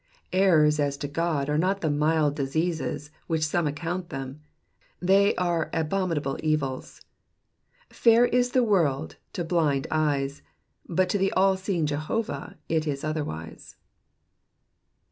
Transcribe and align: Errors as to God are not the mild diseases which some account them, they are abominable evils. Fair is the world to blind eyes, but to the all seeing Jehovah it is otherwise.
Errors 0.33 0.79
as 0.79 0.97
to 0.97 1.07
God 1.07 1.47
are 1.47 1.59
not 1.59 1.81
the 1.81 1.89
mild 1.91 2.35
diseases 2.35 3.11
which 3.27 3.45
some 3.45 3.67
account 3.67 4.09
them, 4.09 4.41
they 4.99 5.35
are 5.35 5.69
abominable 5.73 6.39
evils. 6.41 7.01
Fair 7.91 8.25
is 8.25 8.53
the 8.53 8.63
world 8.63 9.17
to 9.33 9.43
blind 9.43 9.85
eyes, 9.91 10.41
but 10.89 11.07
to 11.09 11.19
the 11.19 11.31
all 11.33 11.55
seeing 11.55 11.85
Jehovah 11.85 12.57
it 12.67 12.87
is 12.87 13.03
otherwise. 13.03 13.75